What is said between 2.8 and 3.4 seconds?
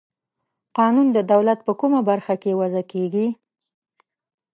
کیږي؟